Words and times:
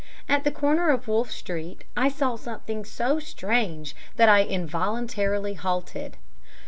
At 0.27 0.45
the 0.45 0.49
corner 0.51 0.89
of 0.89 1.07
Wolf 1.07 1.29
Street 1.29 1.83
I 1.95 2.09
saw 2.09 2.35
something 2.35 2.83
so 2.85 3.19
strange 3.19 3.95
that 4.15 4.29
I 4.29 4.41
involuntarily 4.43 5.53
halted. 5.53 6.17